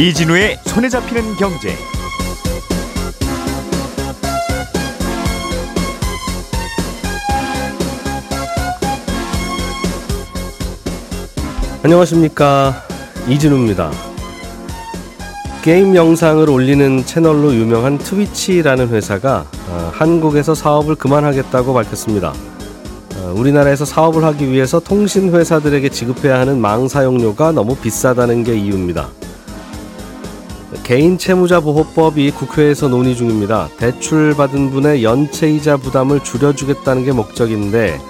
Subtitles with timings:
[0.00, 1.76] 이진우의 손에 잡히는 경제.
[11.82, 12.82] 안녕하십니까
[13.28, 13.90] 이진우입니다.
[15.60, 22.32] 게임 영상을 올리는 채널로 유명한 트위치라는 회사가 어, 한국에서 사업을 그만하겠다고 밝혔습니다.
[23.16, 29.10] 어, 우리나라에서 사업을 하기 위해서 통신 회사들에게 지급해야 하는 망 사용료가 너무 비싸다는 게 이유입니다.
[30.84, 33.68] 개인 채무자 보호법이 국회에서 논의 중입니다.
[33.76, 38.00] 대출 받은 분의 연체이자 부담을 줄여주겠다는 게 목적인데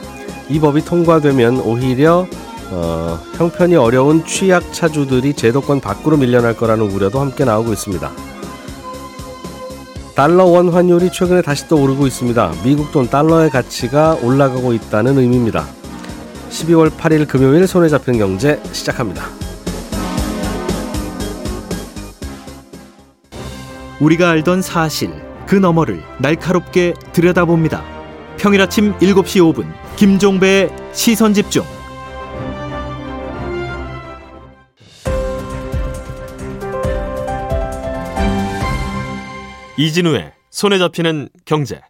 [0.49, 2.27] 이 법이 통과되면 오히려
[2.73, 8.11] 어, 형편이 어려운 취약 차주들이 제도권 밖으로 밀려날 거라는 우려도 함께 나오고 있습니다.
[10.15, 12.53] 달러 원 환율이 최근에 다시 또 오르고 있습니다.
[12.63, 15.67] 미국 돈 달러의 가치가 올라가고 있다는 의미입니다.
[16.51, 19.40] 12월 8일 금요일 손에 잡힌 경제 시작합니다.
[24.01, 25.10] 우리가 알던 사실
[25.46, 27.84] 그 너머를 날카롭게 들여다봅니다.
[28.38, 31.65] 평일 아침 7시 5분 김종배의 시선 집중.
[39.76, 41.80] 이진우의 손에 잡히는 경제.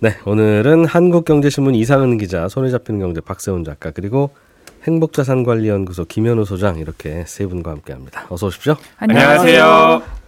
[0.00, 4.30] 네, 오늘은 한국경제신문 이상은 기자, 손에 잡히는 경제 박세훈 작가, 그리고
[4.84, 8.26] 행복자산관리연구소 김현우 소장 이렇게 세 분과 함께합니다.
[8.30, 8.76] 어서 오십시오.
[8.98, 10.19] 안녕하세요.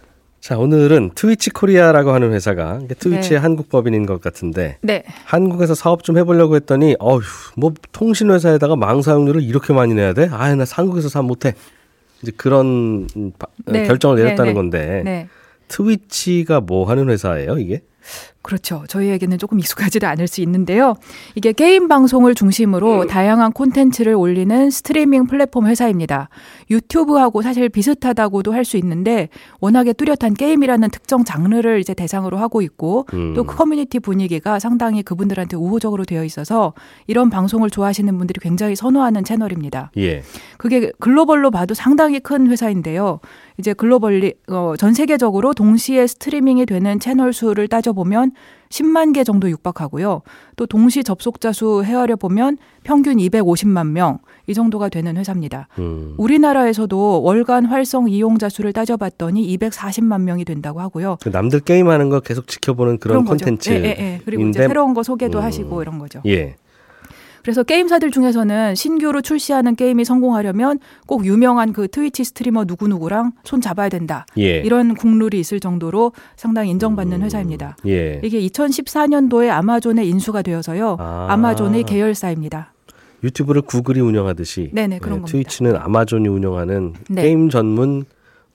[0.43, 3.35] 자, 오늘은 트위치 코리아라고 하는 회사가 트위치의 네.
[3.37, 5.05] 한국 법인인 것 같은데 네.
[5.23, 7.21] 한국에서 사업 좀 해보려고 했더니 어휴
[7.55, 10.27] 뭐 통신 회사에다가 망 사용료를 이렇게 많이 내야 돼?
[10.29, 11.53] 아, 나 한국에서 사업 못해.
[12.21, 13.07] 이제 그런
[13.67, 13.87] 네.
[13.87, 14.53] 결정을 내렸다는 네, 네.
[14.53, 15.27] 건데 네.
[15.69, 17.81] 트위치가 뭐 하는 회사예요, 이게?
[18.43, 18.83] 그렇죠.
[18.89, 20.95] 저희에게는 조금 익숙하지도 않을 수 있는데요.
[21.33, 26.27] 이게 게임 방송을 중심으로 다양한 콘텐츠를 올리는 스트리밍 플랫폼 회사입니다.
[26.69, 29.27] 유튜브하고 사실 비슷하다고도 할 수 있는데
[29.59, 33.33] 워낙에 뚜렷한 게임이라는 특정 장르를 이제 대상으로 하고 있고 음.
[33.33, 36.73] 또그 커뮤니티 분위기가 상당히 그분들한테 우호적으로 되어 있어서
[37.07, 39.91] 이런 방송을 좋아하시는 분들이 굉장히 선호하는 채널입니다.
[39.97, 40.23] 예.
[40.57, 43.19] 그게 글로벌로 봐도 상당히 큰 회사인데요.
[43.57, 48.31] 이제 globally 어, 전 세계적으로 동시에 스트리밍이 되는 채널 수를 따져 보면
[48.69, 50.21] 10만 개 정도 육박하고요.
[50.55, 55.69] 또 동시 접속자 수 헤아려 보면 평균 250만 명 이 정도가 되는 회사입니다.
[55.79, 56.15] 음.
[56.17, 61.17] 우리나라에서도 월간 활성 이용자 수를 따져봤더니 240만 명이 된다고 하고요.
[61.21, 63.23] 그 남들 게임하는 거 계속 지켜보는 그런.
[63.23, 63.69] 콘텐츠.
[63.69, 64.19] 예, 예, 예.
[64.25, 65.43] 그리고 이제 새로운 거 소개도 음.
[65.43, 66.21] 하시고 이런 거죠.
[66.25, 66.55] 예.
[67.43, 73.89] 그래서 게임사들 중에서는 신규로 출시하는 게임이 성공하려면 꼭 유명한 그 트위치 스트리머 누구누구랑 손 잡아야
[73.89, 74.25] 된다.
[74.37, 74.59] 예.
[74.59, 77.23] 이런 국룰이 있을 정도로 상당히 인정받는 음.
[77.23, 77.75] 회사입니다.
[77.85, 78.21] 예.
[78.23, 80.97] 이게 2014년도에 아마존에 인수가 되어서요.
[80.99, 81.27] 아.
[81.29, 82.73] 아마존의 계열사입니다.
[83.23, 85.31] 유튜브를 구글이 운영하듯이 네네, 그런 겁니다.
[85.31, 87.23] 트위치는 아마존이 운영하는 네.
[87.23, 88.05] 게임 전문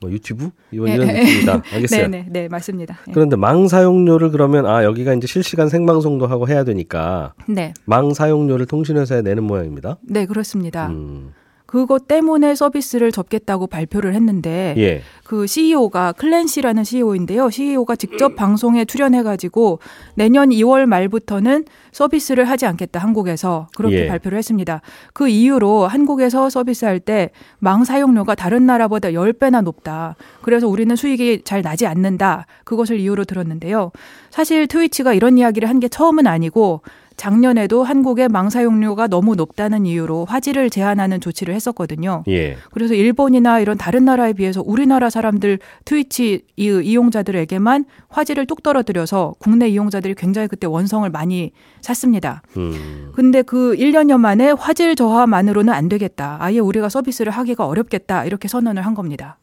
[0.00, 1.12] 뭐 유튜브 이런 예, 이런 예.
[1.25, 1.62] 느낌이다.
[1.72, 2.09] 알겠어요.
[2.09, 2.98] 네네, 네 맞습니다.
[3.09, 3.12] 예.
[3.12, 8.66] 그런데 망 사용료를 그러면 아 여기가 이제 실시간 생방송도 하고 해야 되니까 네, 망 사용료를
[8.66, 9.98] 통신회사에 내는 모양입니다.
[10.03, 10.88] 네 그렇습니다.
[10.88, 11.32] 음,
[11.68, 15.02] 그것 때문에 서비스를 접겠다고 발표를 했는데 예.
[15.22, 17.50] 그 CEO가 클랜시라는 CEO인데요.
[17.50, 19.78] CEO가 직접 방송에 출연해가지고
[20.14, 24.06] 내년 2월 말부터는 서비스를 하지 않겠다 한국에서 그렇게 예.
[24.08, 24.80] 발표를 했습니다.
[25.12, 30.16] 그 이유로 한국에서 서비스할 때 망 사용료가 다른 나라보다 10배나 높다.
[30.40, 32.46] 그래서 우리는 수익이 잘 나지 않는다.
[32.64, 33.90] 그것을 이유로 들었는데요.
[34.30, 36.80] 사실 트위치가 이런 이야기를 한 게 처음은 아니고
[37.18, 42.22] 작년에도 한국의 망 사용료가 너무 높다는 이유로 화질을 제한하는 조치를 했었거든요.
[42.28, 42.56] 예.
[42.70, 49.68] 그래서 일본이나 이런 다른 나라에 비해서 우리나라 사람들 트위치 이- 이용자들에게만 화질을 뚝 떨어뜨려서 국내
[49.68, 52.40] 이용자들이 굉장히 그때 원성을 많이 샀습니다.
[52.56, 53.10] 음.
[53.14, 56.36] 근데 그 1년여 만에 화질 저하만으로는 안 되겠다.
[56.40, 58.24] 아예 우리가 서비스를 하기가 어렵겠다.
[58.24, 59.38] 이렇게 선언을 한 겁니다.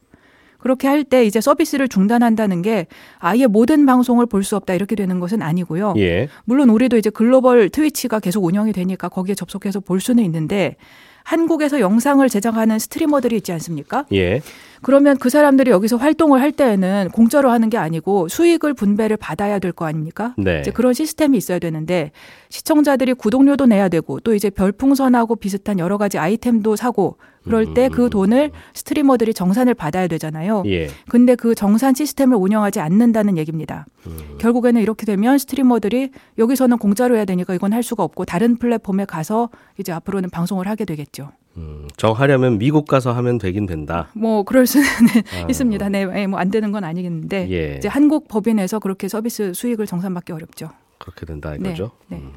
[0.66, 2.88] 그렇게 할 때 이제 서비스를 중단한다는 게
[3.20, 5.94] 아예 모든 방송을 볼 수 없다 이렇게 되는 것은 아니고요.
[5.98, 6.28] 예.
[6.46, 10.76] 물론 우리도 이제 글로벌 트위치가 계속 운영이 되니까 거기에 접속해서 볼 수는 있는데
[11.24, 14.06] 한국에서 영상을 제작하는 스트리머들이 있지 않습니까?
[14.14, 14.42] 예.
[14.82, 19.72] 그러면 그 사람들이 여기서 활동을 할 때에는 공짜로 하는 게 아니고 수익을 분배를 받아야 될
[19.72, 20.34] 거 아닙니까?
[20.38, 20.62] 네.
[20.62, 22.12] 이제 그런 시스템이 있어야 되는데
[22.50, 28.10] 시청자들이 구독료도 내야 되고 또 이제 별풍선하고 비슷한 여러 가지 아이템도 사고 그럴 때 그
[28.10, 30.64] 돈을 스트리머들이 정산을 받아야 되잖아요.
[30.66, 30.90] 예.
[31.08, 33.86] 근데 그 정산 시스템을 운영하지 않는다는 얘기입니다.
[34.08, 34.38] 음.
[34.40, 39.50] 결국에는 이렇게 되면 스트리머들이 여기서는 공짜로 해야 되니까 이건 할 수가 없고 다른 플랫폼에 가서
[39.78, 41.32] 이제 앞으로는 방송을 하게 되겠죠.
[41.58, 44.10] 음, 정하려면 미국 가서 하면 되긴 된다.
[44.14, 44.86] 뭐 그럴 수는
[45.44, 45.48] 아.
[45.48, 45.88] 있습니다.
[45.90, 47.78] 네, 뭐안 되는 건 아니겠는데 예.
[47.78, 50.70] 이제 한국 법인에서 그렇게 서비스 수익을 정산받기 어렵죠.
[50.98, 51.92] 그렇게 된다 네, 이거죠.
[52.08, 52.18] 네.
[52.18, 52.32] 음.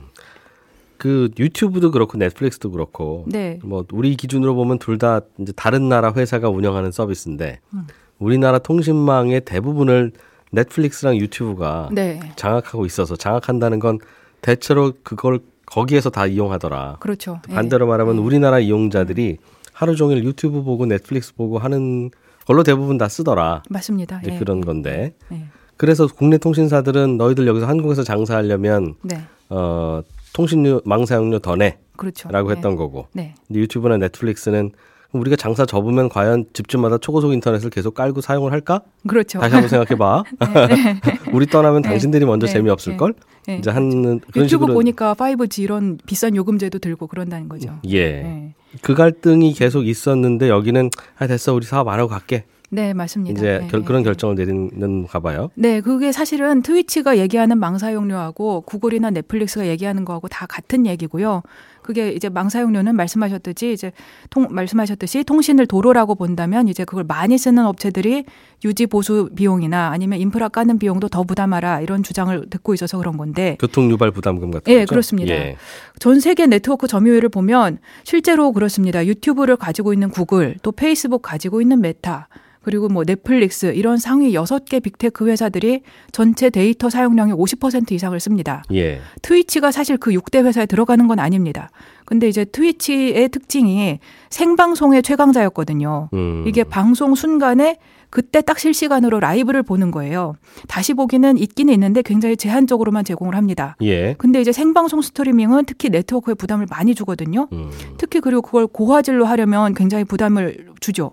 [0.99, 3.59] 그 유튜브도 그렇고 넷플릭스도 그렇고 네.
[3.63, 7.87] 뭐 우리 기준으로 보면 둘 다 이제 다른 나라 회사가 운영하는 서비스인데 음.
[8.19, 10.11] 우리나라 통신망의 대부분을
[10.51, 12.19] 넷플릭스랑 유튜브가 네.
[12.35, 14.01] 장악하고 있어서 장악한다는 건
[14.41, 16.97] 대체로 그걸 거기에서 다 이용하더라.
[16.99, 17.41] 그렇죠.
[17.51, 17.55] 예.
[17.55, 19.37] 반대로 말하면 우리나라 이용자들이
[19.73, 22.11] 하루 종일 유튜브 보고 넷플릭스 보고 하는
[22.47, 23.63] 걸로 대부분 다 쓰더라.
[23.69, 24.21] 맞습니다.
[24.23, 24.39] 이제 예.
[24.39, 25.15] 그런 건데.
[25.31, 25.45] 예.
[25.77, 29.21] 그래서 국내 통신사들은 너희들 여기서 한국에서 장사하려면 네.
[29.51, 30.03] 어
[30.39, 32.29] 통신료 망사용료 더 내라고 그렇죠.
[32.49, 33.09] 했던 거고.
[33.13, 33.35] 네.
[33.49, 34.71] 근데 유튜브나 넷플릭스는
[35.11, 38.83] 우리가 장사 접으면 과연 집집마다 초고속 인터넷을 계속 깔고 사용을 할까?
[39.09, 39.41] 그렇죠.
[39.41, 40.23] 다시 한번 생각해봐.
[41.33, 41.89] 우리 떠나면 네.
[41.89, 42.53] 당신들이 먼저 네.
[42.53, 43.15] 재미없을 걸.
[43.49, 43.57] 네.
[43.59, 47.81] 이제 하는 그런 유튜브 식으로 보니까 5G 이런 비싼 요금제도 들고 그런다는 거죠.
[47.87, 48.23] 예.
[48.23, 48.55] 네.
[48.83, 52.45] 그 갈등이 계속 있었는데 여기는 아 됐어 우리 사업 안 하고 갈게.
[52.71, 53.39] 네, 맞습니다.
[53.39, 54.05] 이제 네, 결- 네, 그런 네.
[54.05, 55.51] 결정을 내리는가 봐요.
[55.55, 61.43] 네, 그게 사실은 트위치가 얘기하는 망사용료하고 구글이나 넷플릭스가 얘기하는 거하고 다 같은 얘기고요.
[61.81, 63.93] 그게 이제 망사용료는 말씀하셨듯이 이제
[64.29, 68.25] 통 말씀하셨듯이 통신을 도로라고 본다면 이제 그걸 많이 쓰는 업체들이
[68.67, 73.57] 유지 보수 비용이나 아니면 인프라 까는 비용도 더 부담하라 이런 주장을 듣고 있어서 그런 건데
[73.59, 74.91] 교통 유발 부담금 같은 예, 거죠?
[74.91, 75.33] 그렇습니다.
[75.33, 75.57] 예.
[75.99, 79.07] 전 세계 네트워크 점유율을 보면 실제로 그렇습니다.
[79.07, 82.29] 유튜브를 가지고 있는 구글, 또 페이스북 가지고 있는 메타,
[82.63, 85.83] 그리고 뭐 넷플릭스 이런 상위 6개 빅테크 회사들이
[86.13, 88.63] 전체 데이터 사용량의 50% 이상을 씁니다.
[88.73, 89.01] 예.
[89.23, 91.71] 트위치가 사실 그 6대 회사에 들어가는 건 아닙니다.
[92.05, 93.99] 근데 이제 트위치의 특징이
[94.31, 96.09] 생방송의 최강자였거든요.
[96.13, 96.45] 음.
[96.47, 97.79] 이게 방송 순간에
[98.11, 100.35] 그때 딱 실시간으로 라이브를 보는 거예요.
[100.67, 103.77] 다시 보기는 있기는 있는데 굉장히 제한적으로만 제공을 합니다.
[103.83, 104.15] 예.
[104.15, 107.49] 근데 이제 생방송 스트리밍은 특히 네트워크에 부담을 많이 주거든요.
[107.53, 107.71] 음.
[107.99, 111.13] 특히 그리고 그걸 고화질로 하려면 굉장히 부담을 주죠.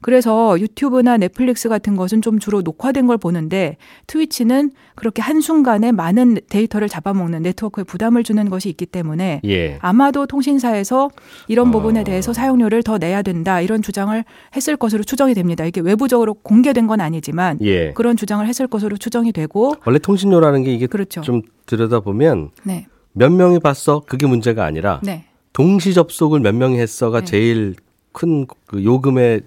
[0.00, 3.76] 그래서 유튜브나 넷플릭스 같은 것은 좀 주로 녹화된 걸 보는데
[4.06, 9.78] 트위치는 그렇게 한순간에 많은 데이터를 잡아먹는 네트워크에 부담을 주는 것이 있기 때문에 예.
[9.80, 11.10] 아마도 통신사에서
[11.48, 11.70] 이런 어.
[11.70, 15.64] 부분에 대해서 사용료를 더 내야 된다 이런 주장을 했을 것으로 추정이 됩니다.
[15.64, 17.92] 이게 외부적으로 공개된 건 아니지만 예.
[17.92, 21.20] 그런 주장을 했을 것으로 추정이 되고 원래 통신료라는 게 이게 그렇죠.
[21.20, 26.78] 좀 들여다 보면 네, 몇 명이 봤어 그게 문제가 아니라 네, 동시 접속을 몇 명이
[26.78, 27.24] 했어가 네.
[27.26, 27.74] 제일
[28.12, 29.40] 큰 그 요금에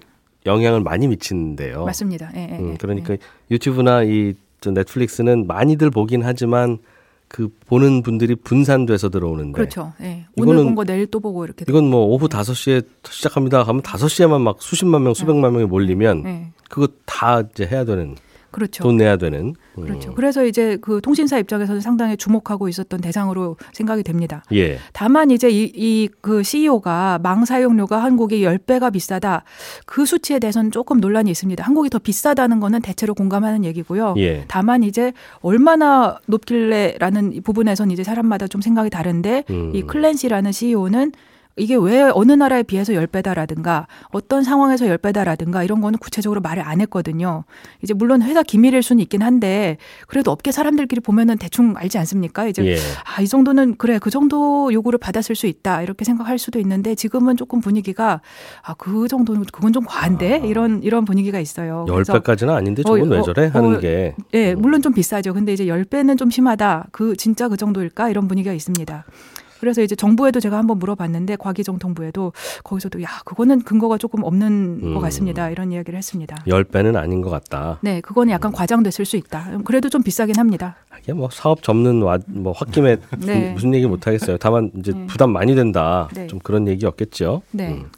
[0.46, 1.84] 영향을 많이 미치는데요.
[1.84, 2.30] 맞습니다.
[2.34, 2.76] 예, 예, 음, 예.
[2.78, 3.16] 그러니까
[3.50, 6.78] 유튜브나 이저 넷플릭스는 많이들 보긴 하지만
[7.28, 9.92] 그 보는 분들이 분산돼서 들어오는데 그렇죠.
[10.00, 10.26] 예.
[10.36, 11.64] 오늘 본 거 내일 또 보고 이렇게.
[11.68, 13.62] 이건 뭐 오후 5시에 시작합니다.
[13.62, 16.46] 하면 5시에만 막 수십만 명, 수백만 명이 몰리면 예.
[16.68, 18.16] 그거 다 이제 해야 되는
[18.50, 18.82] 그렇죠.
[18.82, 19.54] 돈 내야 되는.
[19.78, 19.82] 음.
[19.82, 20.14] 그렇죠.
[20.14, 24.42] 그래서 이제 그 통신사 입장에서는 상당히 주목하고 있었던 대상으로 생각이 됩니다.
[24.52, 24.78] 예.
[24.92, 29.44] 다만 이제 이, 이 그 CEO가 망 사용료가 한국이 10배가 비싸다.
[29.86, 31.64] 그 수치에 대해서는 조금 논란이 있습니다.
[31.64, 34.14] 한국이 더 비싸다는 거는 대체로 공감하는 얘기고요.
[34.18, 34.44] 예.
[34.48, 39.72] 다만 이제 얼마나 높길래라는 이 부분에선 이제 사람마다 좀 생각이 다른데 음.
[39.74, 41.12] 이 클랜시라는 CEO는
[41.56, 47.44] 이게 왜 어느 나라에 비해서 10배다라든가 어떤 상황에서 10배다라든가 이런 거는 구체적으로 말을 안 했거든요.
[47.82, 49.76] 이제 물론 회사 기밀일 수는 있긴 한데
[50.06, 52.46] 그래도 업계 사람들끼리 보면은 대충 알지 않습니까?
[52.46, 52.76] 이제 예.
[53.04, 53.98] 아, 이 정도는 그래.
[53.98, 55.82] 그 정도 요구를 받았을 수 있다.
[55.82, 58.20] 이렇게 생각할 수도 있는데 지금은 조금 분위기가
[58.62, 61.84] 아, 그 정도는 그건 좀 과한데 이런 이런 분위기가 있어요.
[61.88, 64.92] 열 그래서 배까지는 아닌데 저건 어, 왜 어, 저래 어, 하는 게 예, 물론 좀
[64.92, 65.34] 비싸죠.
[65.34, 66.88] 근데 이제 10배는 좀 심하다.
[66.92, 68.08] 그 진짜 그 정도일까?
[68.08, 69.04] 이런 분위기가 있습니다.
[69.60, 72.32] 그래서 이제 정부에도 제가 한번 물어봤는데 과기정통부에도
[72.64, 74.94] 거기서도 야, 그거는 근거가 조금 없는 음.
[74.94, 75.50] 것 같습니다.
[75.50, 76.36] 이런 이야기를 했습니다.
[76.46, 77.78] 열 배는 아닌 것 같다.
[77.82, 79.58] 네, 그거는 약간 과장됐을 수 있다.
[79.64, 80.76] 그래도 좀 비싸긴 합니다.
[81.02, 83.52] 이게 뭐 사업 접는 와, 뭐 홧김에 네.
[83.52, 84.38] 무슨 얘기 못 하겠어요.
[84.38, 85.06] 다만 이제 네.
[85.06, 86.08] 부담 많이 된다.
[86.14, 86.26] 네.
[86.26, 87.42] 좀 그런 얘기였겠죠.
[87.52, 87.68] 네.
[87.72, 87.90] 음.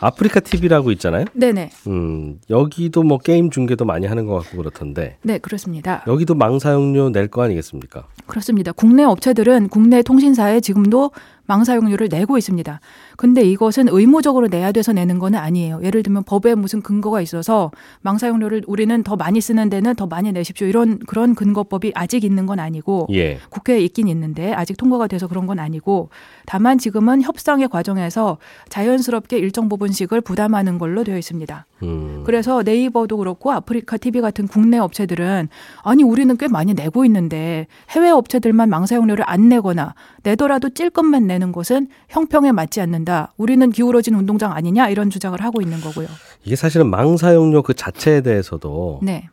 [0.00, 1.24] 아프리카 TV라고 있잖아요.
[1.32, 1.70] 네네.
[1.88, 6.04] 음, 여기도 뭐 게임 중계도 많이 하는 것 같고 그렇던데 네, 그렇습니다.
[6.06, 8.06] 여기도 망사용료 낼 거 아니겠습니까?
[8.26, 8.72] 그렇습니다.
[8.72, 11.10] 국내 업체들은 국내 통신사에 지금도
[11.48, 12.78] 망사용료를 내고 있습니다.
[13.16, 15.80] 근데 이것은 의무적으로 내야 돼서 내는 건 아니에요.
[15.82, 20.66] 예를 들면 법에 무슨 근거가 있어서 망사용료를 우리는 더 많이 쓰는 데는 더 많이 내십시오.
[20.66, 23.38] 이런 그런 근거법이 아직 있는 건 아니고 예.
[23.48, 26.10] 국회에 있긴 있는데 아직 통과가 돼서 그런 건 아니고
[26.46, 28.36] 다만 지금은 협상의 과정에서
[28.68, 31.66] 자연스럽게 일정 부분씩을 부담하는 걸로 되어 있습니다.
[31.82, 32.22] 음.
[32.26, 35.48] 그래서 네이버도 그렇고 아프리카 TV 같은 국내 업체들은
[35.82, 41.88] 아니 우리는 꽤 많이 내고 있는데 해외 업체들만 망사용료를 안 내거나 내더라도 찔끔만 내는 것은
[42.08, 43.32] 형평에 맞지 않는다.
[43.36, 46.08] 우리는 기울어진 운동장 아니냐 이런 주장을 하고 있는 거고요.
[46.44, 49.28] 이게 사실은 망사용료 그 자체에 대해서도 네.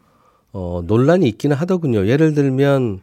[0.54, 2.08] 어, 논란이 있기는 하더군요.
[2.08, 3.02] 예를 들면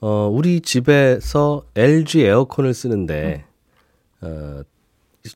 [0.00, 3.44] 어, 우리 집에서 LG 에어컨을 쓰는데
[4.20, 4.62] 어,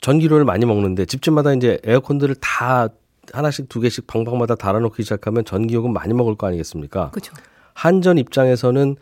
[0.00, 2.88] 전기료를 많이 먹는데 집집마다 이제 에어컨들을 다
[3.33, 7.11] 하나씩 두 개씩 방방마다 달아놓기 시작하면 전기요금 많이 먹을 거 아니겠습니까?
[7.11, 7.33] 그렇죠.
[7.75, 8.97] 한전 입장에서는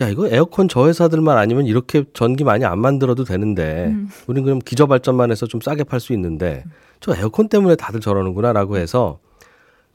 [0.00, 4.08] 야 이거 에어컨 저 회사들만 아니면 이렇게 전기 많이 안 만들어도 되는데 음.
[4.26, 6.64] 우리는 그럼 기저 발전만 해서 좀 싸게 팔 수 있는데
[7.00, 9.20] 저 에어컨 때문에 다들 저러는구나라고 해서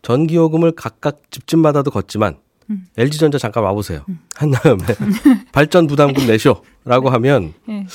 [0.01, 2.37] 전기요금을 각각 집집마다도 걷지만
[2.69, 2.85] 음.
[2.97, 4.05] LG전자 잠깐 와보세요.
[4.35, 4.83] 한 다음에
[5.51, 7.85] 발전 부담금 내쇼라고 하면 네.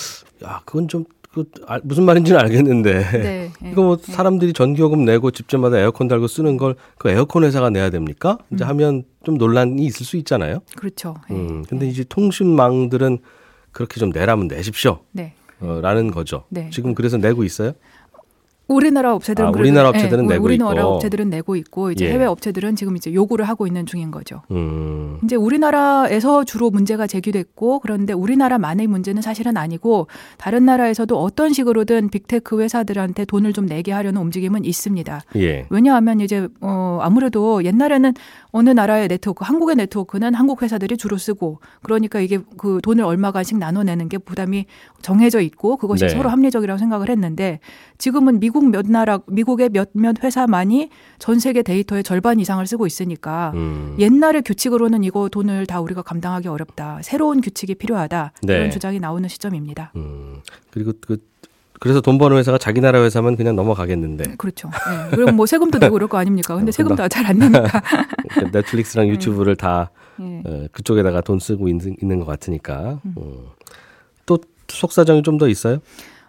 [0.44, 1.04] 야 그건 좀
[1.34, 3.50] 그, 아, 무슨 말인지는 알겠는데 네.
[3.60, 3.70] 네.
[3.72, 4.12] 이거 뭐 네.
[4.12, 8.38] 사람들이 전기요금 내고 집집마다 에어컨 달고 쓰는 걸 그 에어컨 회사가 내야 됩니까?
[8.52, 8.68] 이제 음.
[8.68, 10.60] 하면 좀 논란이 있을 수 있잖아요.
[10.76, 11.16] 그렇죠.
[11.28, 11.36] 네.
[11.36, 13.18] 음, 근데 이제 통신망들은
[13.72, 15.00] 그렇게 좀 내라면 내십시오.
[15.12, 15.34] 네.
[15.60, 16.44] 어, 라는 거죠.
[16.50, 16.70] 네.
[16.72, 17.72] 지금 그래서 내고 있어요?
[18.66, 20.88] 우리나라 업체들은 아, 우리나라 업체들은 네, 내고 우리나라 있고.
[20.94, 22.12] 업체들은 내고 있고 이제 예.
[22.12, 24.40] 해외 업체들은 지금 이제 요구를 하고 있는 중인 거죠.
[24.50, 30.06] 음, 이제 우리나라에서 주로 문제가 제기됐고 그런데 우리나라만의 문제는 사실은 아니고
[30.38, 35.20] 다른 나라에서도 어떤 식으로든 빅테크 회사들한테 돈을 좀 내게 하려는 움직임은 있습니다.
[35.36, 35.66] 예.
[35.68, 38.14] 왜냐하면 이제 어 아무래도 옛날에는
[38.56, 44.08] 어느 나라의 네트워크, 한국의 네트워크는 한국 회사들이 주로 쓰고 그러니까 이게 그 돈을 얼마간씩 나눠내는
[44.08, 44.66] 게 부담이
[45.02, 46.10] 정해져 있고 그것이 네.
[46.10, 47.58] 서로 합리적이라고 생각을 했는데
[47.98, 53.96] 지금은 미국 몇 나라, 미국의 몇몇 회사만이 전 세계 데이터의 절반 이상을 쓰고 있으니까 음,
[53.98, 57.00] 옛날의 규칙으로는 이거 돈을 다 우리가 감당하기 어렵다.
[57.02, 58.34] 새로운 규칙이 필요하다.
[58.44, 58.54] 네.
[58.54, 59.90] 그런 주장이 나오는 시점입니다.
[59.96, 60.36] 음.
[60.70, 61.18] 그리고 그
[61.84, 64.70] 그래서 돈 버는 회사가 자기 나라 회사면 그냥 넘어가겠는데 그렇죠.
[64.70, 65.10] 네.
[65.10, 66.56] 그리고 뭐 세금도 내고 그럴 거 아닙니까?
[66.56, 67.82] 근데 어, 세금도 잘 안 내니까.
[68.32, 70.42] 그 넷플릭스랑 유튜브를 다 예.
[70.46, 73.14] 어, 그쪽에다가 돈 쓰고 있는, 있는 것 같으니까 음.
[74.24, 74.38] 또
[74.68, 75.78] 속사정이 좀 더 있어요?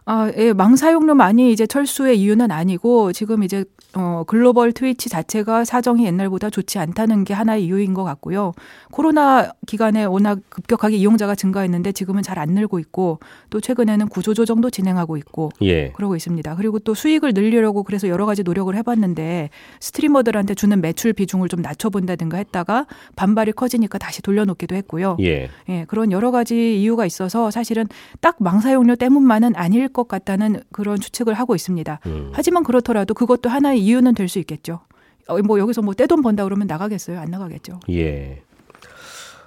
[0.07, 3.65] 아, 예, 망 사용료 많이 이제 철수의 이유는 아니고 지금 이제
[3.97, 8.51] 어 글로벌 트위치 자체가 사정이 옛날보다 좋지 않다는 게 하나의 이유인 것 같고요.
[8.91, 13.19] 코로나 기간에 워낙 급격하게 이용자가 증가했는데 지금은 잘 안 늘고 있고
[13.49, 15.91] 또 최근에는 구조조정도 진행하고 있고 예.
[15.91, 16.55] 그러고 있습니다.
[16.57, 22.35] 그리고 또 수익을 늘리려고 그래서 여러 가지 노력을 해봤는데 스트리머들한테 주는 매출 비중을 좀 낮춰본다든가
[22.35, 25.15] 했다가 반발이 커지니까 다시 돌려놓기도 했고요.
[25.21, 25.49] 예.
[25.69, 27.87] 예, 그런 여러 가지 이유가 있어서 사실은
[28.19, 31.99] 딱 망사용료 때문만은 아닐 것 같다는 그런 추측을 하고 있습니다.
[32.05, 32.29] 음.
[32.33, 34.81] 하지만 그렇더라도 그것도 하나의 이유는 될 수 있겠죠.
[35.27, 37.19] 어, 뭐 여기서 뭐 떼돈 번다 그러면 나가겠어요?
[37.19, 37.79] 안 나가겠죠.
[37.89, 38.41] 예.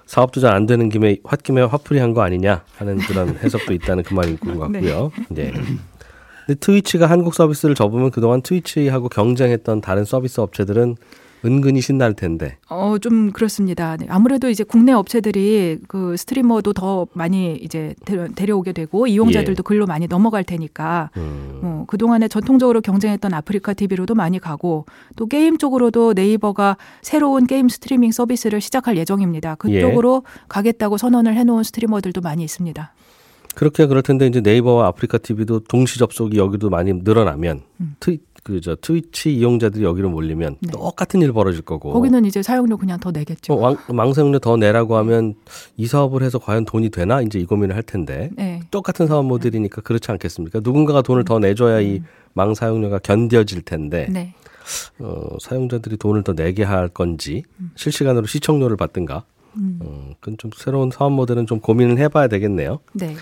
[0.07, 4.13] 사업도 잘 안 되는 김에 홧김에 화풀이 한 거 아니냐 하는 그런 해석도 있다는 그
[4.15, 5.11] 말인 것 같고요.
[5.29, 5.51] 네.
[6.47, 10.95] 근데 트위치가 한국 서비스를 접으면 그동안 트위치하고 경쟁했던 다른 서비스 업체들은
[11.45, 12.57] 은근히 신날 텐데.
[12.69, 13.97] 어, 좀 그렇습니다.
[13.97, 14.05] 네.
[14.09, 19.63] 아무래도 이제 국내 업체들이 그 스트리머도 더 많이 이제 데려, 데려오게 되고 이용자들도 예.
[19.63, 21.59] 글로 많이 넘어갈 테니까 음.
[21.61, 28.11] 뭐 그동안에 전통적으로 경쟁했던 아프리카 TV로도 많이 가고 또 게임 쪽으로도 네이버가 새로운 게임 스트리밍
[28.11, 29.51] 서비스를 시작할 예정입니다.
[29.51, 29.55] 예.
[29.55, 32.93] 그쪽으로 가겠다고 선언을 해놓은 스트리머들도 많이 있습니다.
[33.55, 37.95] 그렇게 그럴 텐데 이제 네이버와 아프리카 TV도 동시 접속이 여기도 많이 늘어나면 음.
[37.99, 38.19] 트위
[38.49, 40.71] 그 저 트위치 이용자들이 여기로 몰리면 네.
[40.71, 41.93] 똑같은 일 벌어질 거고.
[41.93, 43.53] 거기는 이제 사용료 그냥 더 내겠죠.
[43.53, 45.35] 어, 왕, 망사용료 더 내라고 하면
[45.77, 48.61] 이 사업을 해서 과연 돈이 되나 이제 이 고민을 할 텐데 네.
[48.71, 50.61] 똑같은 사업 모델이니까 그렇지 않겠습니까?
[50.63, 52.01] 누군가가 돈을 더 내줘야 이
[52.33, 54.33] 망사용료가 견뎌질 텐데 네.
[54.99, 57.43] 어, 사용자들이 돈을 더 내게 할 건지
[57.75, 59.23] 실시간으로 시청료를 받든가
[59.57, 59.79] 음.
[59.81, 62.79] 어, 그건 좀 새로운 사업 모델은 좀 고민을 해봐야 되겠네요.
[62.93, 63.15] 네.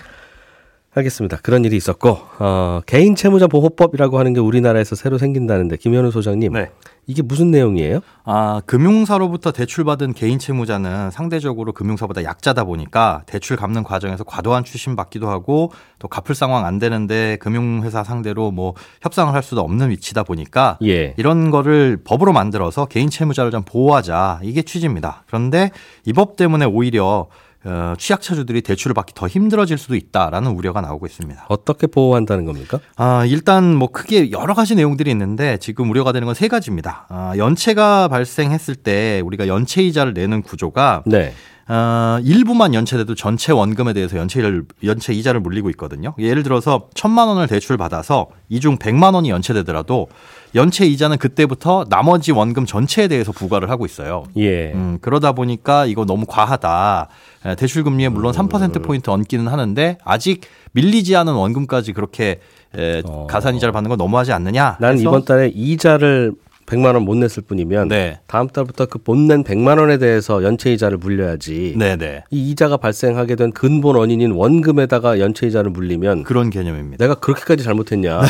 [0.94, 1.36] 알겠습니다.
[1.42, 6.70] 그런 일이 있었고 어, 개인 채무자 보호법이라고 하는 게 우리나라에서 새로 생긴다는데 김현우 소장님 네.
[7.06, 8.00] 이게 무슨 내용이에요?
[8.24, 15.28] 아, 금융사로부터 대출받은 개인 채무자는 상대적으로 금융사보다 약자다 보니까 대출 갚는 과정에서 과도한 추심 받기도
[15.28, 20.78] 하고 또 갚을 상황 안 되는데 금융회사 상대로 뭐 협상을 할 수도 없는 위치다 보니까
[20.82, 21.14] 예.
[21.16, 25.22] 이런 거를 법으로 만들어서 개인 채무자를 좀 보호하자 이게 취지입니다.
[25.26, 25.70] 그런데
[26.06, 27.28] 이 법 때문에 오히려
[27.64, 31.46] 어, 취약차주들이 대출을 받기 더 힘들어질 수도 있다라는 우려가 나오고 있습니다.
[31.48, 32.78] 어떻게 보호한다는 겁니까?
[32.96, 37.06] 아, 일단 뭐 크게 여러 가지 내용들이 있는데 지금 우려가 되는 건 세 가지입니다.
[37.08, 41.34] 아, 연체가 발생했을 때 우리가 연체 이자를 내는 구조가 네.
[41.68, 46.14] 어, 일부만 연체돼도 전체 원금에 대해서 연체를 연체 이자를 물리고 있거든요.
[46.18, 50.08] 예를 들어서 천만 원을 대출 받아서 이중 백만 원이 연체되더라도
[50.54, 54.24] 연체 이자는 그때부터 나머지 원금 전체에 대해서 부과를 하고 있어요.
[54.38, 54.72] 예.
[54.72, 57.08] 음, 그러다 보니까 이거 너무 과하다.
[57.44, 58.48] 에, 대출 금리에 물론 음.
[58.48, 60.40] 3% 포인트 얹기는 하는데 아직
[60.72, 62.40] 밀리지 않은 원금까지 그렇게
[62.74, 63.26] 에, 어.
[63.28, 64.78] 가산 이자를 받는 건 너무하지 않느냐?
[64.80, 66.32] 난 이번 달에 이자를
[66.68, 68.20] 100만 원 못 냈을 뿐이면 네.
[68.26, 71.74] 다음 달부터 그못낸 100만 원에 대해서 연체 이자를 물려야지.
[71.76, 72.24] 네, 네.
[72.30, 77.02] 이 이자가 발생하게 된 근본 원인인 원금에다가 연체 이자를 물리면 그런 개념입니다.
[77.02, 78.20] 내가 그렇게까지 잘못했냐?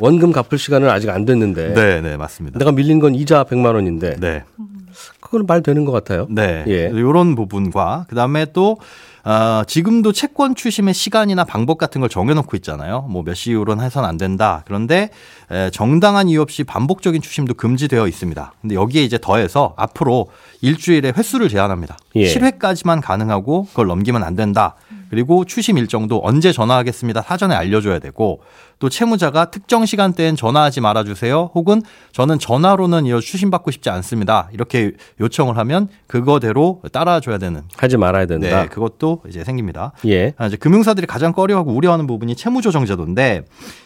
[0.00, 2.58] 원금 갚을 시간은 아직 안 됐는데 네, 네, 맞습니다.
[2.58, 4.42] 내가 밀린 건 이자 100만 원인데 네.
[5.20, 6.26] 그건 말 되는 것 같아요.
[6.30, 6.64] 네.
[6.68, 6.90] 예.
[6.92, 8.78] 이런 부분과 그다음에 또
[9.24, 13.02] 어, 지금도 채권 추심의 시간이나 방법 같은 걸 정해놓고 있잖아요.
[13.02, 14.62] 뭐 몇 시 이후로는 해선 안 된다.
[14.66, 15.10] 그런데
[15.50, 18.52] 에, 정당한 이유 없이 반복적인 추심도 금지되어 있습니다.
[18.60, 20.26] 근데 여기에 이제 더해서 앞으로
[20.60, 21.96] 일주일에 횟수를 제한합니다.
[22.16, 22.24] 예.
[22.26, 24.74] 7회까지만 가능하고 그걸 넘기면 안 된다.
[25.08, 27.22] 그리고 추심 일정도 언제 전화하겠습니다.
[27.22, 28.40] 사전에 알려줘야 되고
[28.82, 31.52] 또 채무자가 특정 시간대엔 전화하지 말아주세요.
[31.54, 34.48] 혹은 저는 전화로는 이어 추심받고 싶지 않습니다.
[34.52, 38.62] 이렇게 요청을 하면 그거대로 따라줘야 되는 하지 말아야 된다.
[38.62, 39.92] 네, 그것도 이제 생깁니다.
[40.06, 40.34] 예.
[40.36, 43.44] 아, 이제 금융사들이 가장 꺼려하고 우려하는 부분이 채무조정제도인데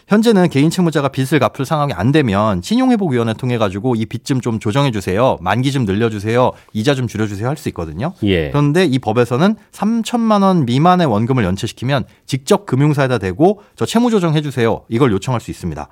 [0.08, 4.58] 현재는 개인 채무자가 빚을 갚을 상황이 안 되면 신용회복위원회 통해 가지고 이 빚 좀 좀
[4.60, 8.12] 조정해 주세요, 만기 좀 늘려 주세요, 이자 좀 줄여 주세요 할 수 있거든요.
[8.22, 8.48] 예.
[8.50, 14.82] 그런데 이 법에서는 3천만 원 미만의 원금을 연체시키면 직접 금융사에다 대고 저 채무 조정해 주세요
[14.88, 15.88] 이걸 요청할 수 있습니다.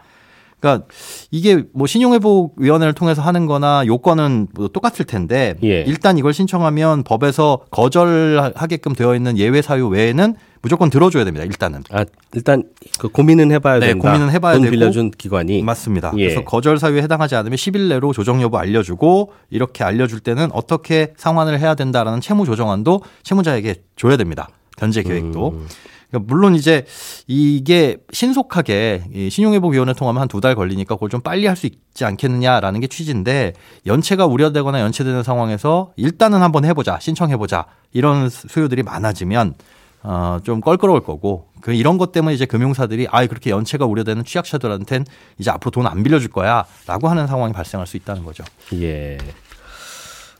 [0.61, 0.87] 그러니까
[1.31, 5.83] 이게 뭐 신용회복위원회를 통해서 하는 거나 요건은 뭐 똑같을 텐데 예.
[5.83, 11.45] 일단 이걸 신청하면 법에서 거절하게끔 되어 있는 예외 사유 외에는 무조건 들어줘야 됩니다.
[11.45, 11.83] 일단은.
[11.91, 12.63] 아, 일단
[12.99, 14.11] 그 고민은 해봐야 네, 된다.
[14.11, 14.71] 고민은 해봐야 돈 되고.
[14.71, 16.13] 빌려준 기관이 맞습니다.
[16.17, 16.25] 예.
[16.29, 21.61] 그래서 거절 사유에 해당하지 않으면 10일 내로 조정 여부 알려주고 이렇게 알려줄 때는 어떻게 상환을
[21.61, 24.49] 해야 된다라는 채무 조정안도 채무자에게 줘야 됩니다.
[24.79, 25.49] 변제 계획도.
[25.51, 25.67] 음.
[26.14, 26.85] 그러니까 물론 이제
[27.26, 32.04] 이게 신속하게 이 신용회복위원회 통하면 한 두 달 걸리니까 그걸 좀 빨리 할 수 있지
[32.04, 33.52] 않겠느냐라는 게 취지인데
[33.87, 39.54] 연체가 우려되거나 연체되는 상황에서 일단은 한번 해보자 신청해보자 이런 수요들이 많아지면
[40.02, 45.06] 어, 좀 껄끄러울 거고 그 이런 것 때문에 이제 금융사들이 아 그렇게 연체가 우려되는 취약자들한텐
[45.38, 48.44] 이제 앞으로 돈 안 빌려줄 거야라고 하는 상황이 발생할 수 있다는 거죠.
[48.75, 49.16] 예.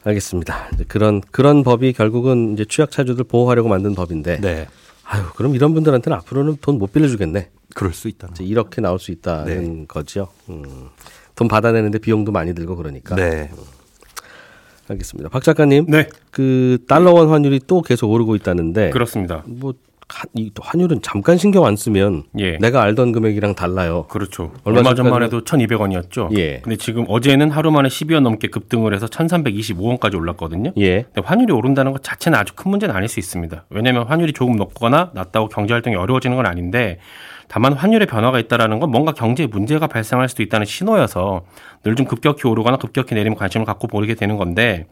[0.05, 0.69] 알겠습니다.
[0.89, 4.41] 그런 그런 법이 결국은 이제 취약차주들 보호하려고 만든 법인데.
[4.43, 4.67] 네,
[5.05, 7.51] 아유, 그럼 이런 분들한테는 앞으로는 돈 못 빌려주겠네.
[7.75, 8.09] 그럴 수.
[8.09, 10.29] 이제 이렇게 나올 수 있다는 거죠.
[10.49, 10.89] 음.
[11.35, 13.17] 돈 받아내는데 비용도 많이 들고 그러니까.
[13.17, 13.51] 네,
[14.89, 15.29] 알겠습니다.
[15.31, 15.87] 박 작가님.
[15.89, 18.91] 네, 그 달러원 환율이 또 계속 오르고 있다는데.
[18.91, 19.43] 그렇습니다.
[19.47, 19.75] 뭐
[20.61, 22.59] 환율은 잠깐 신경 안 쓰면 예.
[22.59, 24.07] 내가 알던 금액이랑 달라요.
[24.09, 24.53] 그렇죠.
[24.65, 26.37] 얼마 얼마, 전만 해도 1,200원이었죠.
[26.39, 26.61] 예.
[26.61, 30.73] 근데 지금 어제는 하루 만에 12원 넘게 급등을 해서 1,325원까지 올랐거든요.
[30.79, 31.03] 예.
[31.03, 33.65] 근데 환율이 오른다는 것 자체는 아주 큰 문제는 아닐 수 있습니다.
[33.71, 36.99] 왜냐하면 환율이 조금 높거나 낮다고 경제 활동이 어려워지는 건 아닌데
[37.49, 41.43] 다만 환율의 변화가 있다라는 건 뭔가 경제에 문제가 발생할 수도 있다는 신호여서
[41.85, 44.87] 늘 좀 급격히 오르거나 급격히 내리면 관심을 갖고 보게 되는 건데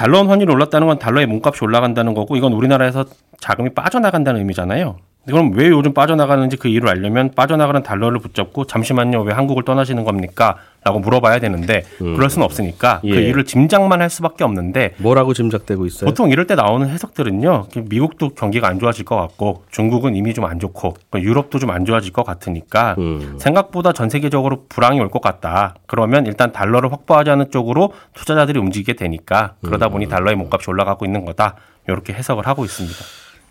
[0.00, 3.04] 달러 원 환율이 올랐다는 건 달러의 몸값이 올라간다는 거고 이건 우리나라에서
[3.38, 4.96] 자금이 빠져나간다는 의미잖아요.
[5.26, 10.56] 그럼 왜 요즘 빠져나가는지 그 이유를 알려면 빠져나가는 달러를 붙잡고 잠시만요 왜 한국을 떠나시는 겁니까?
[10.82, 13.10] 라고 물어봐야 되는데 그럴 수는 없으니까 예.
[13.10, 16.08] 그 이유를 짐작만 할 수밖에 없는데 뭐라고 짐작되고 있어요?
[16.08, 17.66] 보통 이럴 때 나오는 해석들은요.
[17.88, 22.12] 미국도 경기가 안 좋아질 것 같고 중국은 이미 좀 안 좋고 유럽도 좀 안 좋아질
[22.12, 23.36] 것 같으니까 음.
[23.38, 25.74] 생각보다 전 세계적으로 불황이 올 것 같다.
[25.86, 31.56] 그러면 일단 달러를 확보하자는 쪽으로 투자자들이 움직이게 되니까 그러다 보니 달러의 몸값이 올라가고 있는 거다.
[31.88, 32.96] 이렇게 해석을 하고 있습니다.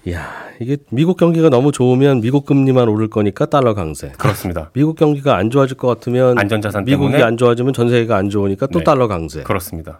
[0.09, 4.09] 야, 이게 미국 경기가 너무 좋으면 미국 금리만 오를 거니까 달러 강세.
[4.17, 4.69] 그렇습니다.
[4.73, 8.67] 미국 경기가 안 좋아질 것 같으면 안전자산 미국이 때문에 안 좋아지면 전 세계가 안 좋으니까
[8.67, 8.85] 또 네.
[8.85, 9.43] 달러 강세.
[9.43, 9.99] 그렇습니다.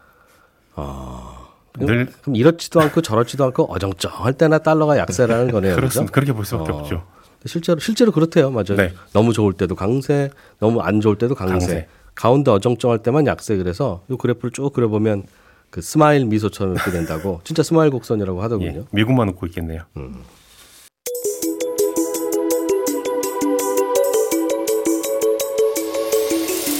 [0.76, 1.36] 아.
[1.78, 5.76] 늘 그럼 이렇지도 않고 저렇지도 않고 어정쩡할 때나 달러가 약세라는 거네요.
[5.76, 6.12] 그렇습니다.
[6.12, 6.76] 그렇게 볼 수밖에 어.
[6.78, 7.04] 없죠.
[7.46, 8.52] 실제로 실제로 그렇대요.
[8.52, 8.76] 맞아요.
[8.76, 8.94] 네.
[9.14, 11.54] 너무 좋을 때도 강세, 너무 안 좋을 때도 강세.
[11.54, 11.88] 강세.
[12.16, 13.56] 가운데 어정쩡할 때만 약세.
[13.56, 15.24] 그래서 이 그래프를 쭉 그려보면
[15.70, 17.42] 그 smile 미소처럼 이렇게 된다고.
[17.46, 18.80] 진짜 smile 곡선이라고 하더군요.
[18.82, 19.84] 예, 미국만 웃고 있겠네요.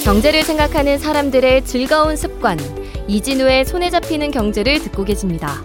[0.04, 2.58] 경제를 생각하는 사람들의 즐거운 습관
[3.06, 5.62] 이진우의 손에 잡히는 경제를 듣고 계십니다.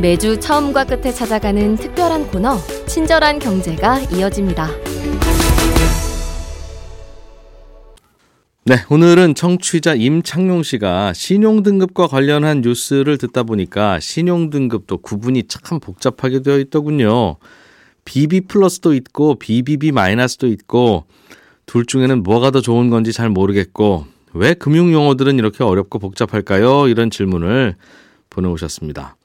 [0.00, 4.89] 매주 처음과 끝에 찾아가는 특별한 코너 친절한 경제가 이어집니다.
[8.70, 16.60] 네, 오늘은 청취자 임창용 씨가 신용등급과 관련한 뉴스를 듣다 보니까 신용등급도 구분이 참 복잡하게 되어
[16.60, 17.34] 있더군요.
[18.04, 21.06] BB 플러스도 있고 BBB 마이너스도 있고
[21.66, 26.86] 둘 중에는 뭐가 더 좋은 건지 잘 모르겠고 왜 금융 용어들은 이렇게 어렵고 복잡할까요?
[26.86, 27.74] 이런 질문을
[28.30, 29.16] 보내오셨습니다.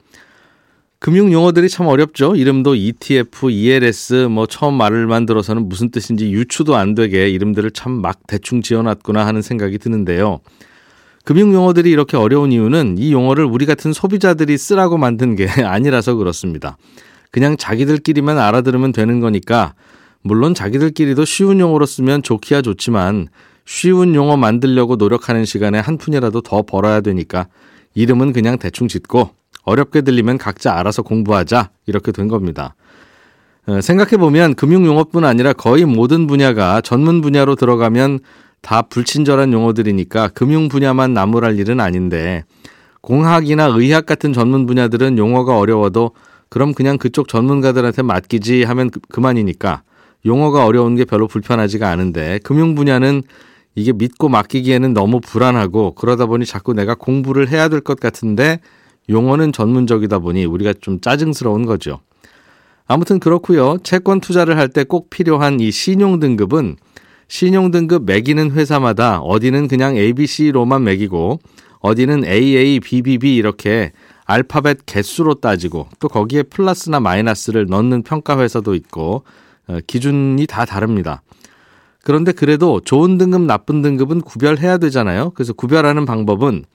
[1.06, 2.36] 금융 용어들이 참 어렵죠.
[2.36, 8.18] 이름도 ETF, ELS 뭐 처음 말을 만들어서는 무슨 뜻인지 유추도 안 되게 이름들을 참 막
[8.26, 10.40] 대충 지어놨구나 하는 생각이 드는데요.
[11.24, 16.76] 금융 용어들이 이렇게 어려운 이유는 이 용어를 우리 같은 소비자들이 쓰라고 만든 게 아니라서 그렇습니다.
[17.30, 19.76] 그냥 자기들끼리만 알아들으면 되는 거니까
[20.24, 23.28] 물론 자기들끼리도 쉬운 용어로 쓰면 좋기야 좋지만
[23.64, 27.46] 쉬운 용어 만들려고 노력하는 시간에 한 푼이라도 더 벌어야 되니까
[27.94, 29.30] 이름은 그냥 대충 짓고
[29.66, 32.76] 어렵게 들리면 각자 알아서 공부하자 이렇게 된 겁니다.
[33.68, 38.20] 어, 생각해보면 금융용어뿐 아니라 거의 모든 분야가 전문 분야로 들어가면
[38.62, 42.44] 다 불친절한 용어들이니까 금융 분야만 나무랄 일은 아닌데
[43.02, 46.12] 공학이나 의학 같은 전문 분야들은 용어가 어려워도
[46.50, 49.82] 그럼 그냥 그쪽 전문가들한테 맡기지 하면 그- 그만이니까
[50.26, 53.24] 용어가 어려운 게 별로 불편하지가 않은데 금융 분야는
[53.76, 58.60] 이게 믿고 맡기기에는 너무 불안하고 그러다 보니 자꾸 내가 공부를 해야 될 것 같은데
[59.10, 62.00] 용어는 전문적이다 보니 우리가 좀 짜증스러운 거죠.
[62.88, 63.78] 아무튼 그렇고요.
[63.84, 66.76] 채권 투자를 할 때 꼭 필요한 이 신용 등급은
[67.28, 71.40] 신용 등급 매기는 회사마다 어디는 그냥 ABC로만 매기고
[71.80, 73.92] 어디는 AA, BBB 이렇게
[74.26, 79.24] 알파벳 개수로 따지고 또 거기에 플러스나 마이너스를 넣는 평가 회사도 있고
[79.68, 81.22] 어, 기준이 다 다릅니다.
[82.04, 85.32] 그런데 그래도 좋은 등급, 나쁜 등급은 구별해야 되잖아요.
[85.32, 86.66] 그래서 구별하는 방법은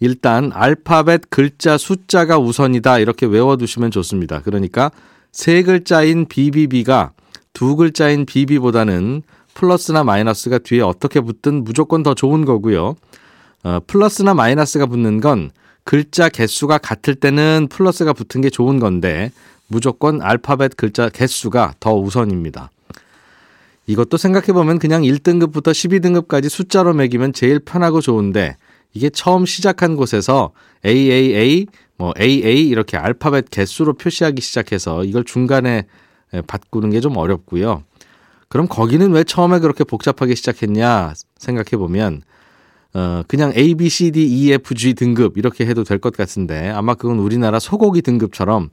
[0.00, 4.40] 일단 알파벳 글자 숫자가 우선이다 이렇게 외워두시면 좋습니다.
[4.40, 4.90] 그러니까
[5.32, 7.12] 세 글자인 BBB가
[7.52, 9.22] 두 글자인 BB보다는
[9.54, 12.96] 플러스나 마이너스가 뒤에 어떻게 붙든 무조건 더 좋은 거고요.
[13.62, 15.50] 어, 플러스나 마이너스가 붙는 건
[15.84, 19.30] 글자 개수가 같을 때는 플러스가 붙은 게 좋은 건데
[19.68, 22.70] 무조건 알파벳 글자 개수가 더 우선입니다.
[23.86, 28.56] 이것도 생각해보면 그냥 1등급부터 12등급까지 숫자로 매기면 제일 편하고 좋은데
[28.94, 30.52] 이게 처음 시작한 곳에서
[30.86, 31.66] AAA,
[31.98, 35.86] 뭐 AA 이렇게 알파벳 개수로 표시하기 시작해서 이걸 중간에
[36.46, 37.82] 바꾸는 게 좀 어렵고요.
[38.48, 42.22] 그럼 거기는 왜 처음에 그렇게 복잡하게 시작했냐 생각해 보면
[42.94, 46.68] 어, 그냥 A, B, C, D, E, F, G 등급 이렇게 해도 될 것 같은데
[46.70, 48.70] 아마 그건 우리나라 소고기 등급처럼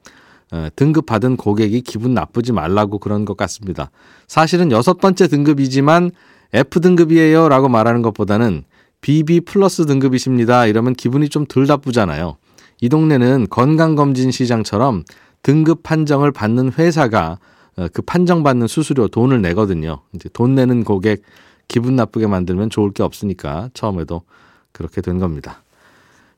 [0.51, 3.89] 어, 등급 받은 고객이 기분 나쁘지 말라고 그런 것 같습니다.
[4.27, 6.11] 사실은 여섯 번째 등급이지만
[6.53, 8.63] F 등급이에요 라고 말하는 것보다는
[9.01, 10.67] BB 플러스 등급이십니다.
[10.67, 12.37] 이러면 기분이 좀 덜 나쁘잖아요.
[12.81, 15.03] 이 동네는 건강검진 시장처럼
[15.43, 17.39] 등급 판정을 받는 회사가
[17.77, 20.01] 어, 그 판정받는 수수료 돈을 내거든요.
[20.13, 21.23] 이제 돈 내는 고객
[21.67, 24.23] 기분 나쁘게 만들면 좋을 게 없으니까 처음에도
[24.71, 25.63] 그렇게 된 겁니다.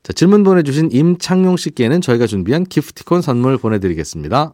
[0.03, 4.53] 자, 질문 보내주신 임창용 씨께는 저희가 준비한 기프티콘 선물 보내드리겠습니다.